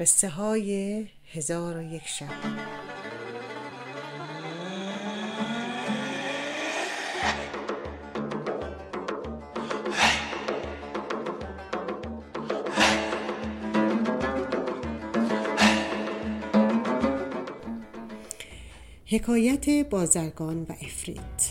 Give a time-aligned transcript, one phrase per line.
[0.00, 2.26] قصه های هزار و یک شب.
[19.06, 21.49] حکایت بازرگان و افریت.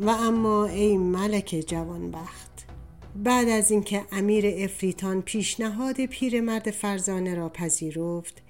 [0.00, 2.66] و اما ای ملک جوانبخت
[3.16, 8.42] بعد از اینکه امیر افریتان پیشنهاد پیرمرد فرزانه را پذیرفت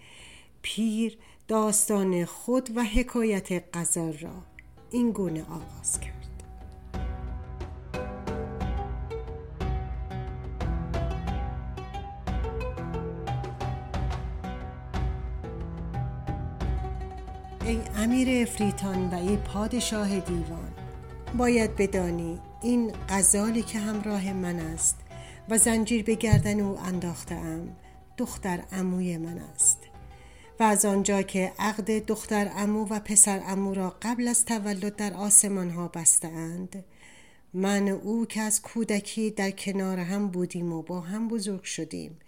[0.63, 4.43] پیر داستان خود و حکایت غزال را
[4.91, 6.15] این گونه آغاز کرد.
[17.65, 20.88] ای امیر افریتان و ای پادشاه دیوان
[21.37, 24.97] باید بدانی این غزالی که همراه من است
[25.49, 27.77] و زنجیر به گردن او انداخته ام
[28.17, 29.79] دختر اموی من است.
[30.61, 35.15] و از آنجا که عقد دختر امو و پسر امو را قبل از تولد در
[35.15, 36.85] آسمان ها بسته اند
[37.55, 42.19] من او که از کودکی در کنار هم بودیم و با هم بزرگ شدیم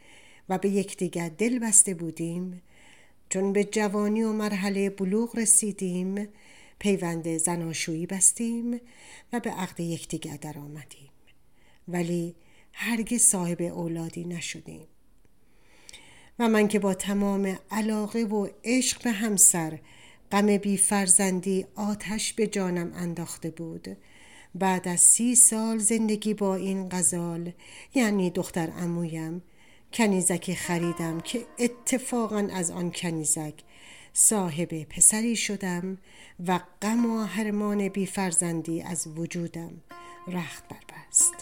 [0.48, 2.62] و به یکدیگر دل بسته بودیم
[3.28, 6.28] چون به جوانی و مرحله بلوغ رسیدیم
[6.80, 8.80] پیوند زناشویی بستیم
[9.32, 11.10] و به عقد یکدیگر در آمدیم.
[11.88, 12.34] ولی
[12.72, 14.86] هرگز صاحب اولادی نشدیم.
[16.38, 19.78] و من که با تمام علاقه و عشق به همسر
[20.32, 23.96] غم بی فرزندی آتش به جانم انداخته بود
[24.54, 27.52] بعد از سی سال زندگی با این غزال
[27.94, 29.42] یعنی دختر امویم
[29.92, 33.54] کنیزکی خریدم که اتفاقا از آن کنیزک
[34.12, 35.98] صاحب پسری شدم
[36.46, 39.72] و غم و هرمان بی فرزندی از وجودم
[40.28, 41.34] رخت بربست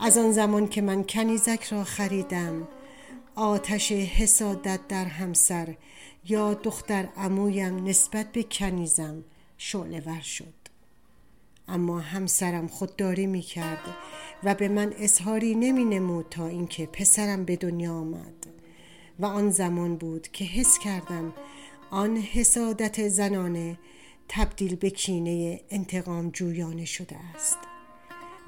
[0.00, 2.68] از آن زمان که من کنیزک را خریدم
[3.34, 5.76] آتش حسادت در همسر
[6.24, 9.24] یا دختر امویم نسبت به کنیزم
[9.58, 10.54] شعله ور شد.
[11.68, 13.96] اما همسرم خودداری می کرد
[14.44, 18.46] و به من اظهاری نمی نمود تا اینکه پسرم به دنیا آمد.
[19.18, 21.32] و آن زمان بود که حس کردم
[21.90, 23.78] آن حسادت زنانه
[24.28, 27.58] تبدیل به کینه انتقام جویانه شده است.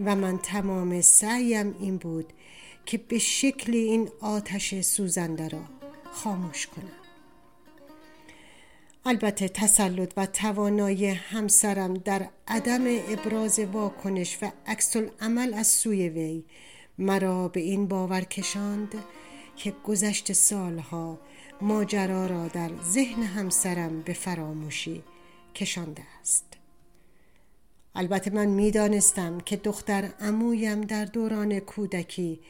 [0.05, 2.33] و من تمام سعیم این بود
[2.87, 5.63] که به شکل این آتش سوزنده را
[6.13, 7.02] خاموش کنم.
[9.05, 16.45] البته تسلط و توانایی همسرم در عدم ابراز واکنش و عکس عمل از سوی وی
[16.99, 18.95] مرا به این باور کشاند
[19.57, 21.19] که گذشت سالها
[21.61, 25.03] ماجرا را در ذهن همسرم به فراموشی
[25.55, 26.62] کشانده است.
[27.95, 32.41] البته من می‌دانستم که دختر امویم در دوران کودکی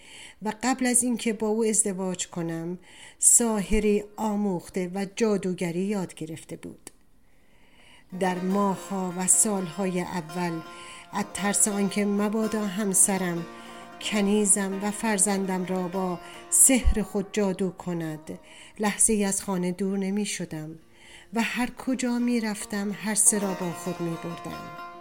[0.43, 2.79] و قبل از اینکه با او ازدواج کنم
[3.19, 6.91] ساحری آموخته و جادوگری یاد گرفته بود.
[8.21, 10.61] در ماهها و سالهای اول
[11.13, 13.47] از ترس آنکه مبادا همسرم
[14.01, 16.19] کنیزم و فرزندم را با
[16.51, 18.39] سحر خود جادو کند
[18.79, 20.71] لحظه از خانه دور نمی شدم
[21.35, 24.92] و هر کجا می رفتم هر سه را با خود می بردم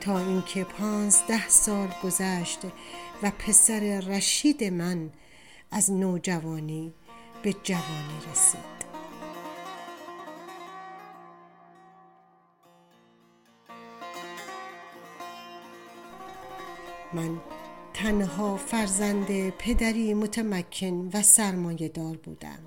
[0.00, 2.60] تا اینکه پانزده سال گذشت
[3.22, 5.10] و پسر رشید من
[5.70, 6.92] از نوجوانی
[7.42, 8.78] به جوانی رسید.
[17.12, 17.40] من
[17.94, 22.58] تنها فرزند پدری متمکن و سرمایه دار بودم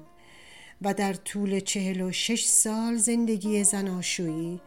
[0.81, 4.61] و در طول چهل و شش سال زندگی زناشویی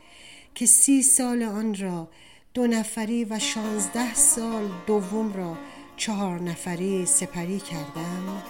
[0.55, 2.09] که سی سال آن را
[2.55, 5.57] دو نفری و شانزده سال دوم را
[5.97, 8.43] چهار نفری سپری کردم.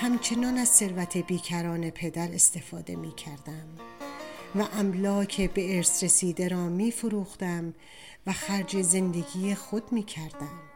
[0.00, 3.68] همچنان از ثروت بیکران پدر استفاده می کردم
[4.54, 7.74] و املاک به ارث رسیده را می فروختم
[8.26, 10.71] و خرج زندگی خود می کردم.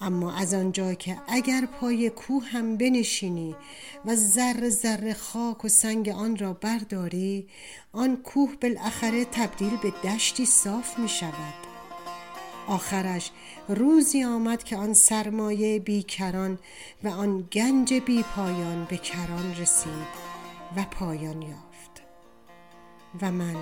[0.00, 3.56] اما از آنجا که اگر پای کوه هم بنشینی
[4.04, 7.48] و ذره ذره خاک و سنگ آن را برداری
[7.92, 11.54] آن کوه بالاخره تبدیل به دشتی صاف می شود.
[12.68, 13.30] آخرش
[13.68, 16.58] روزی آمد که آن سرمایه بیکران
[17.04, 20.26] و آن گنج بی پایان به کران رسید
[20.76, 22.02] و پایان یافت.
[23.22, 23.56] و من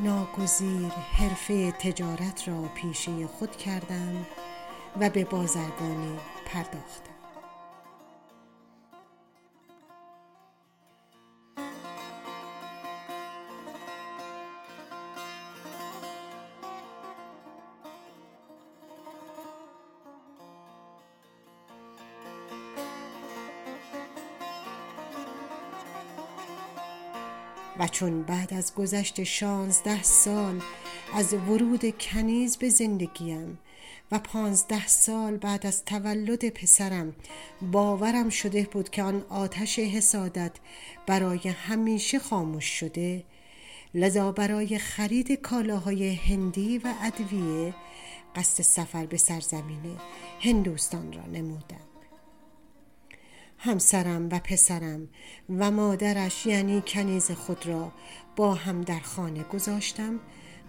[0.00, 4.26] ناگزیر حرفه تجارت را پیشه خود کردم
[5.00, 7.14] و به بازرگانی پرداختم
[27.78, 30.62] و چون بعد از گذشت شانزده سال
[31.14, 33.58] از ورود کنیز به زندگیم
[34.12, 37.16] و پانزده سال بعد از تولد پسرم
[37.72, 40.52] باورم شده بود که آن آتش حسادت
[41.06, 43.24] برای همیشه خاموش شده
[43.94, 47.74] لذا برای خرید کالاهای هندی و ادویه
[48.36, 49.96] قصد سفر به سرزمین
[50.40, 51.84] هندوستان را نمودم.
[53.58, 55.08] همسرم و پسرم
[55.58, 57.92] و مادرش یعنی کنیز خود را
[58.36, 60.20] با هم در خانه گذاشتم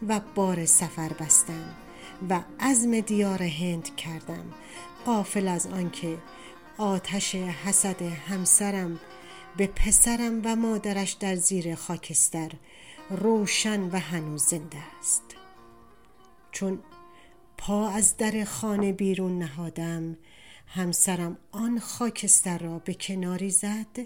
[0.08, 1.76] و بار سفر بستم.
[2.30, 4.46] و عزم دیار هند کردم.
[5.06, 6.18] قافل از آنکه
[6.78, 9.00] آتش حسد همسرم
[9.58, 12.52] به پسرم و مادرش در زیر خاکستر
[13.10, 15.24] روشن و هنوز زنده است.
[16.52, 16.80] چون
[17.58, 20.18] پا از در خانه بیرون نهادم
[20.68, 24.00] همسرم آن خاکستر را به کناری زد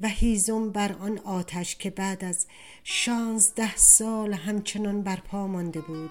[0.00, 2.46] و هیزم بر آن آتش که بعد از
[2.84, 6.10] شانزده سال همچنان برپا مانده بود.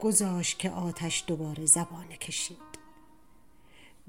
[0.00, 2.70] گذاشت که آتش دوباره زبانه کشید.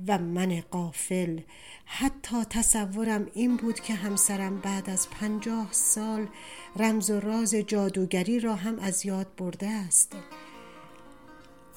[0.07, 1.39] و من قافل
[1.85, 6.27] حتی تصورم این بود که همسرم بعد از پنجاه سال
[6.75, 10.15] رمز و راز جادوگری را هم از یاد برده است.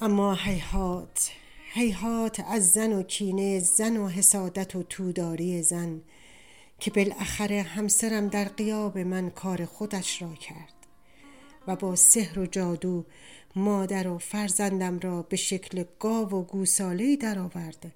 [0.01, 1.31] اما حیحات
[1.73, 6.01] حیحات از زن و کینه زن و حسادت و توداری زن
[6.79, 10.73] که بالاخره همسرم در قیاب من کار خودش را کرد
[11.67, 13.05] و با سحر و جادو
[13.55, 17.91] مادر و فرزندم را به شکل گاو و گوساله درآورد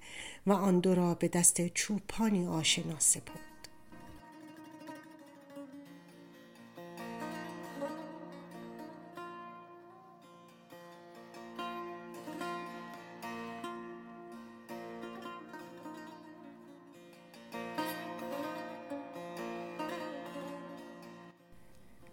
[0.48, 3.50] و آن دو را به دست چوپانی آشنا سپرد.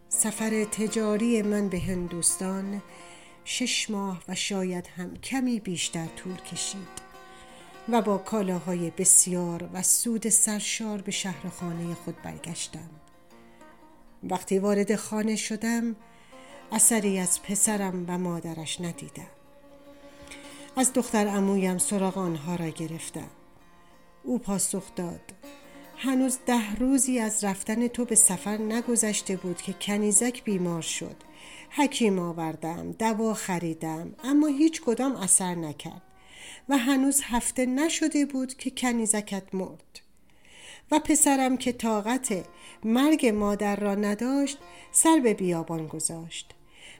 [0.08, 2.82] سفر تجاری من به هندوستان
[3.48, 7.06] شش ماه و شاید هم کمی بیشتر طول کشید
[7.88, 12.90] و با کالاهای بسیار و سود سرشار به شهر خانه خود برگشتم.
[14.22, 15.96] وقتی وارد خانه شدم
[16.72, 19.30] اثری از پسرم و مادرش ندیدم.
[20.76, 23.30] از دختر امویم سراغ آنها را گرفتم.
[24.22, 25.32] او پاسخ داد
[25.96, 31.16] هنوز ده روزی از رفتن تو به سفر نگذشته بود که کنیزک بیمار شد.
[31.70, 36.02] حکیم آوردم دوا خریدم اما هیچ کدام اثر نکرد
[36.68, 40.00] و هنوز هفته نشده بود که کنیزکت مرد.
[40.90, 42.44] و پسرم که طاقت
[42.84, 44.58] مرگ مادر را نداشت
[44.92, 46.54] سر به بیابان گذاشت.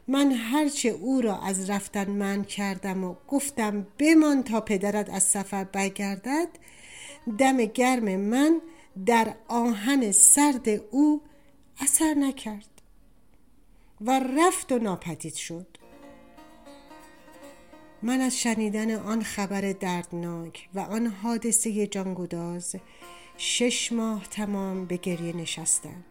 [0.08, 5.64] من هرچه او را از رفتن من کردم و گفتم بمان تا پدرت از سفر
[5.64, 6.48] برگردد
[7.38, 8.60] دم گرم من
[9.06, 11.22] در آهن سرد او
[11.80, 12.75] اثر نکرد.
[14.00, 15.66] و رفت و ناپدید شد.
[18.02, 22.76] من از شنیدن آن خبر دردناک و آن حادثه جانگداز
[23.36, 26.04] شش ماه تمام به گریه نشستم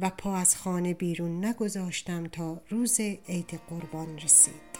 [0.00, 4.70] و پا از خانه بیرون نگذاشتم تا روز عید قربان رسید.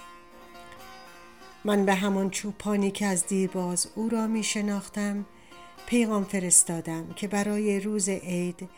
[1.64, 5.26] من به همان چوپانی که از دیرباز او را می شناختم
[5.86, 8.68] پیغام فرستادم که برای روز عید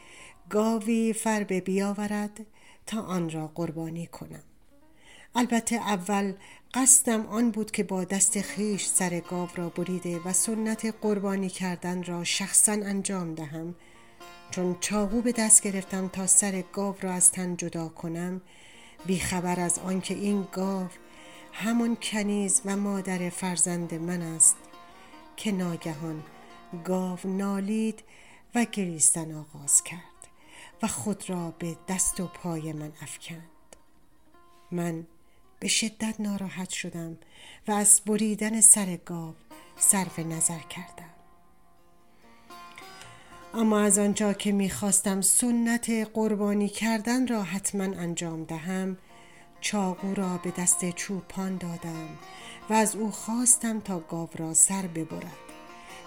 [0.51, 2.47] گاوی فربه بیاورد
[2.87, 4.43] تا آن را قربانی کنم.
[5.35, 6.35] البته اول
[6.75, 12.03] قصدم آن بود که با دست خیش سر گاو را بریده و سنت قربانی کردن
[12.03, 13.75] را شخصا انجام دهم.
[14.51, 18.41] چون چاقو به دست گرفتم تا سر گاو را از تن جدا کنم
[19.07, 20.89] بیخبر از آنکه این گاو
[21.53, 24.57] همون کنیز و مادر فرزند من است
[25.37, 26.23] که ناگهان
[26.85, 28.03] گاو نالید
[28.55, 30.12] و گریستن آغاز کرد.
[30.83, 33.43] و خود را به دست و پای من افکند.
[34.71, 35.07] من
[35.61, 37.19] به شدت ناراحت شدم
[37.69, 39.35] و از بریدن سر گاو
[39.77, 41.11] صرف نظر کردم.
[43.55, 48.99] اما از آنجا که می‌خواستم سنت قربانی کردن را حتما انجام دهم
[49.61, 52.09] چاقو را به دست چوپان دادم
[52.71, 55.37] و از او خواستم تا گاو را سر ببرد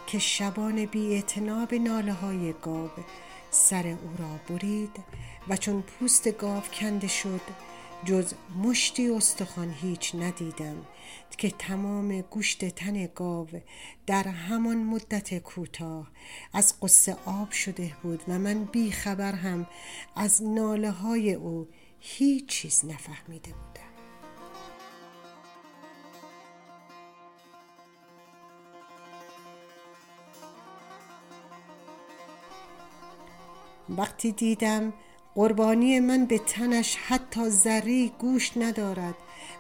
[0.08, 1.24] که شبان بی
[1.70, 2.90] به ناله های گاو
[3.56, 5.04] سر او را برید
[5.50, 7.42] و چون پوست گاو کنده شد
[8.06, 8.34] جز
[8.64, 10.76] مشتی استخوان هیچ ندیدم
[11.38, 13.48] که تمام گوشت تن گاو
[14.08, 16.12] در همان مدت کوتاه
[16.54, 19.68] از قصه آب شده بود و من بی خبر هم
[20.16, 21.68] از ناله های او
[22.00, 23.75] هیچ چیز نفهمیده بودم
[33.90, 34.94] وقتی دیدم
[35.36, 39.16] قربانی من به تنش حتی ذری گوش ندارد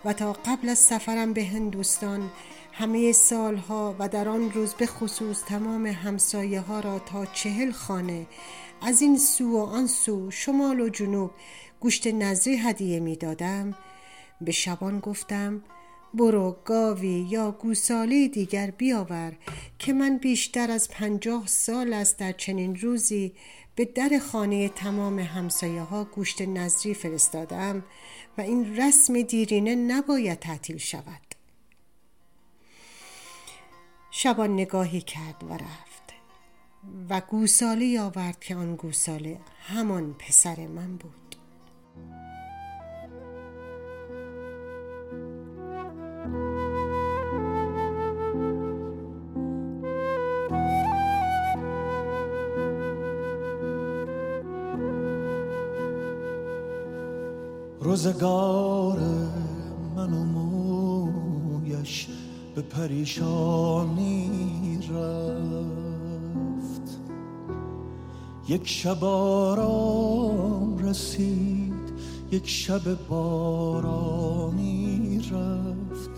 [0.05, 2.29] و تا قبل از سفرم به هندوستان
[2.71, 8.27] همه سالها و در آن روز به خصوص تمام همسایه ها را تا چهل خانه
[8.81, 11.31] از این سو و آن سو شمال و جنوب
[11.79, 13.75] گوشت نظری هدیه می دادم
[14.41, 15.63] به شبان گفتم
[16.13, 19.33] برو گاوی یا گوساله دیگر بیاور
[19.79, 23.33] که من بیشتر از پنجاه سال است در چنین روزی
[23.75, 27.83] به در خانه تمام همسایه ها گوشت نظری فرستادم
[28.37, 31.35] و این رسم دیرینه نباید تعطیل شود.
[34.11, 36.13] شبان نگاهی کرد و رفت
[37.09, 41.35] و گوساله آورد که آن گوساله همان پسر من بود.
[57.85, 58.99] روزگار
[59.95, 62.07] من و مویش
[62.55, 64.29] به پریشانی
[64.81, 66.99] رفت.
[68.49, 71.93] یک شب آرام رسید
[72.31, 76.09] یک شب بارانی رفت.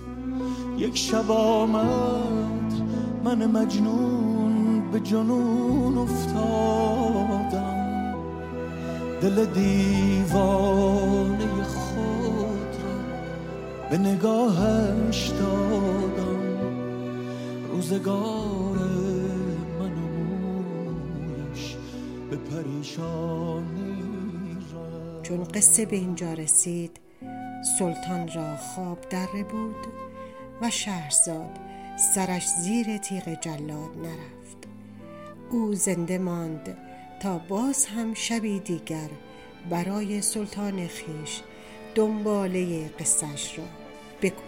[0.78, 2.74] یک شب آمد
[3.24, 7.67] من مجنون به جنون افتادم.
[9.22, 10.04] دل دیوانه
[11.64, 16.38] خود را به نگاهش دادم.
[17.72, 18.78] روزگار
[19.80, 21.76] من و مویش
[22.30, 23.98] به پریشانی
[24.74, 25.22] را.
[25.24, 27.00] چون قصه به اینجا رسید
[27.80, 29.88] سلطان را خواب دره بود
[30.62, 31.60] و شهرزاد
[32.16, 34.58] سرش زیر تیغ جلاد نرفت.
[35.52, 36.78] او زنده ماند
[37.20, 39.10] تا باز هم شبی دیگر
[39.70, 41.42] برای سلطان خیش
[41.96, 43.66] دنباله قصهش را
[44.22, 44.47] بگوید